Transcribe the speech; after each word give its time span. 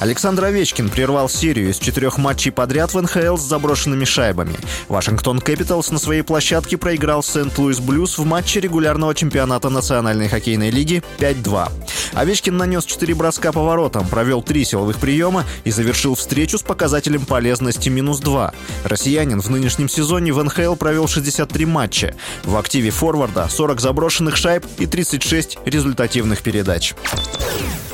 Александр 0.00 0.46
Овечкин 0.46 0.88
прервал 0.88 1.28
серию 1.28 1.70
из 1.70 1.78
четырех 1.78 2.16
матчей 2.16 2.50
подряд 2.50 2.94
в 2.94 3.00
НХЛ 3.00 3.36
с 3.36 3.42
заброшенными 3.42 4.06
шайбами. 4.06 4.56
Вашингтон 4.88 5.40
Кэпиталс 5.40 5.90
на 5.90 5.98
своей 5.98 6.22
площадке 6.22 6.78
проиграл 6.78 7.22
Сент-Луис 7.22 7.80
Блюз 7.80 8.16
в 8.16 8.24
матче 8.24 8.60
регулярного 8.60 9.14
чемпионата 9.14 9.68
Национальной 9.68 10.28
хоккейной 10.28 10.70
лиги 10.70 11.02
5-2. 11.18 11.70
Овечкин 12.14 12.56
нанес 12.56 12.82
4 12.82 13.14
броска 13.14 13.52
по 13.52 13.62
воротам, 13.62 14.08
провел 14.08 14.42
3 14.42 14.64
силовых 14.64 14.98
приема 14.98 15.44
и 15.64 15.70
завершил 15.70 16.14
встречу 16.14 16.56
с 16.56 16.62
показателем 16.62 17.26
полезности 17.26 17.90
минус 17.90 18.20
2. 18.20 18.54
Россиянин 18.84 19.42
в 19.42 19.50
нынешнем 19.50 19.90
сезоне 19.90 20.32
в 20.32 20.42
НХЛ 20.42 20.76
провел 20.76 21.08
63 21.08 21.66
матча. 21.66 22.14
В 22.44 22.56
активе 22.56 22.90
форварда 22.90 23.48
40 23.50 23.78
заброшенных 23.80 24.38
шайб 24.38 24.64
и 24.78 24.86
36 24.86 25.58
результативных 25.66 26.40
передач. 26.40 26.94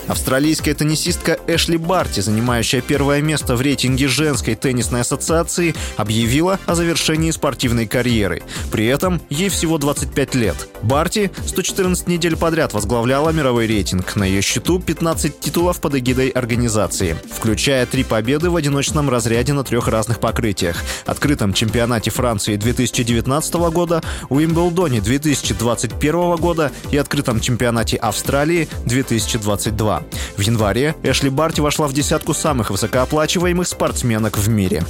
Австралийская 0.08 0.74
теннисистка 0.74 1.38
Эшли 1.46 1.76
Барти, 1.76 2.20
занимающая 2.20 2.80
первое 2.80 3.20
место 3.20 3.56
в 3.56 3.60
рейтинге 3.60 4.08
женской 4.08 4.54
теннисной 4.54 5.00
ассоциации, 5.00 5.74
объявила 5.96 6.58
о 6.66 6.74
завершении 6.74 7.30
спортивной 7.30 7.86
карьеры. 7.86 8.42
При 8.70 8.86
этом 8.86 9.20
ей 9.30 9.48
всего 9.48 9.78
25 9.78 10.34
лет. 10.34 10.68
Барти 10.86 11.32
114 11.44 12.06
недель 12.06 12.36
подряд 12.36 12.72
возглавляла 12.72 13.30
мировой 13.30 13.66
рейтинг. 13.66 14.14
На 14.14 14.22
ее 14.22 14.40
счету 14.40 14.78
15 14.78 15.40
титулов 15.40 15.80
под 15.80 15.96
эгидой 15.96 16.28
организации, 16.28 17.16
включая 17.28 17.86
три 17.86 18.04
победы 18.04 18.50
в 18.50 18.56
одиночном 18.56 19.10
разряде 19.10 19.52
на 19.52 19.64
трех 19.64 19.88
разных 19.88 20.20
покрытиях. 20.20 20.76
Открытом 21.04 21.52
чемпионате 21.52 22.12
Франции 22.12 22.54
2019 22.54 23.54
года, 23.72 24.00
Уимблдоне 24.28 25.00
2021 25.00 26.36
года 26.36 26.70
и 26.92 26.96
открытом 26.96 27.40
чемпионате 27.40 27.96
Австралии 27.96 28.68
2022. 28.84 30.02
В 30.36 30.40
январе 30.40 30.94
Эшли 31.02 31.30
Барти 31.30 31.60
вошла 31.60 31.88
в 31.88 31.94
десятку 31.94 32.32
самых 32.32 32.70
высокооплачиваемых 32.70 33.66
спортсменок 33.66 34.38
в 34.38 34.48
мире 34.48 34.84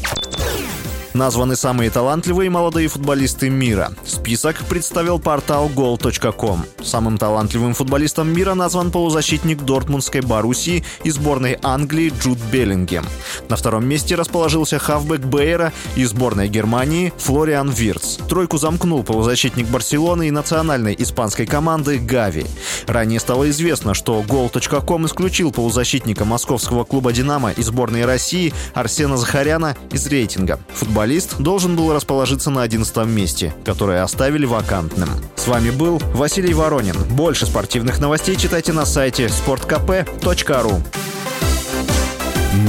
названы 1.16 1.56
самые 1.56 1.90
талантливые 1.90 2.50
молодые 2.50 2.88
футболисты 2.88 3.50
мира. 3.50 3.92
Список 4.04 4.56
представил 4.68 5.18
портал 5.18 5.68
goal.com. 5.68 6.64
Самым 6.82 7.18
талантливым 7.18 7.74
футболистом 7.74 8.32
мира 8.32 8.54
назван 8.54 8.90
полузащитник 8.90 9.62
Дортмундской 9.62 10.20
Боруссии 10.20 10.84
и 11.04 11.10
сборной 11.10 11.58
Англии 11.62 12.12
Джуд 12.20 12.38
Беллингем. 12.52 13.04
На 13.48 13.56
втором 13.56 13.86
месте 13.86 14.14
расположился 14.14 14.78
хавбек 14.78 15.20
Бейера 15.20 15.72
и 15.96 16.04
сборной 16.04 16.48
Германии 16.48 17.12
Флориан 17.18 17.70
Вирц. 17.70 18.16
Тройку 18.28 18.58
замкнул 18.58 19.02
полузащитник 19.02 19.66
Барселоны 19.68 20.28
и 20.28 20.30
национальной 20.30 20.94
испанской 20.98 21.46
команды 21.46 21.98
Гави. 21.98 22.46
Ранее 22.86 23.20
стало 23.20 23.48
известно, 23.50 23.94
что 23.94 24.20
goal.com 24.20 25.06
исключил 25.06 25.52
полузащитника 25.52 26.24
московского 26.24 26.84
клуба 26.84 27.12
«Динамо» 27.12 27.50
и 27.50 27.62
сборной 27.62 28.04
России 28.04 28.52
Арсена 28.74 29.16
Захаряна 29.16 29.76
из 29.90 30.06
рейтинга. 30.06 30.60
Футболист 30.74 31.38
должен 31.38 31.76
был 31.76 31.92
расположиться 31.92 32.50
на 32.50 32.62
11 32.62 33.06
месте, 33.06 33.54
которое 33.64 34.02
оставили 34.02 34.46
вакантным. 34.46 35.08
С 35.34 35.46
вами 35.46 35.70
был 35.70 35.98
Василий 36.14 36.54
Воронин. 36.54 36.96
Больше 37.10 37.46
спортивных 37.46 38.00
новостей 38.00 38.36
читайте 38.36 38.72
на 38.72 38.84
сайте 38.84 39.26
sportkp.ru 39.26 40.82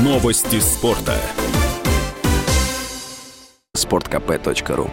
Новости 0.03 0.59
спорта. 0.59 1.16
sportkp.ru 3.75 4.89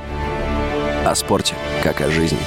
О 1.05 1.15
спорте, 1.15 1.55
как 1.83 2.01
о 2.01 2.11
жизни. 2.11 2.39